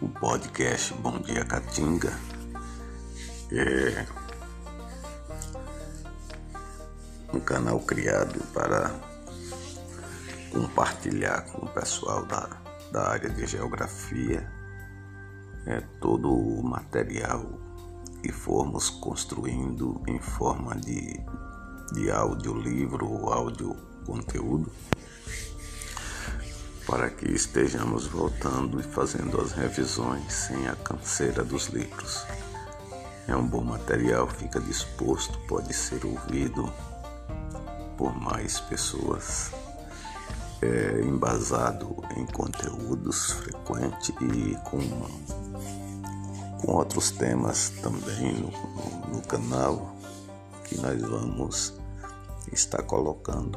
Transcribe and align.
o 0.00 0.08
podcast 0.08 0.94
Bom 0.94 1.18
Dia 1.18 1.44
Catinga 1.44 2.10
é 3.52 4.06
um 7.34 7.40
canal 7.40 7.78
criado 7.80 8.40
para 8.54 8.98
compartilhar 10.50 11.42
com 11.42 11.66
o 11.66 11.68
pessoal 11.68 12.24
da, 12.24 12.48
da 12.90 13.10
área 13.10 13.28
de 13.28 13.46
geografia 13.46 14.50
é, 15.66 15.80
todo 16.00 16.32
o 16.32 16.62
material 16.62 17.44
que 18.22 18.32
formos 18.32 18.88
construindo 18.88 20.02
em 20.08 20.18
forma 20.18 20.76
de, 20.76 21.12
de 21.92 22.10
audiolivro 22.10 23.06
ou 23.06 23.32
áudio 23.32 23.76
conteúdo 24.06 24.72
para 26.90 27.08
que 27.08 27.30
estejamos 27.30 28.08
voltando 28.08 28.80
e 28.80 28.82
fazendo 28.82 29.40
as 29.40 29.52
revisões 29.52 30.32
sem 30.32 30.66
a 30.66 30.74
canseira 30.74 31.44
dos 31.44 31.68
livros. 31.68 32.26
É 33.28 33.36
um 33.36 33.46
bom 33.46 33.62
material, 33.62 34.26
fica 34.26 34.58
disposto, 34.60 35.38
pode 35.46 35.72
ser 35.72 36.04
ouvido 36.04 36.68
por 37.96 38.12
mais 38.20 38.58
pessoas, 38.58 39.52
é 40.60 41.00
embasado 41.04 42.02
em 42.16 42.26
conteúdos 42.26 43.34
frequentes 43.34 44.12
e 44.20 44.56
com, 44.68 44.80
com 46.60 46.72
outros 46.72 47.12
temas 47.12 47.70
também 47.80 48.32
no, 48.32 48.50
no, 48.50 49.14
no 49.14 49.22
canal 49.22 49.94
que 50.64 50.76
nós 50.80 51.00
vamos 51.00 51.72
estar 52.52 52.82
colocando. 52.82 53.56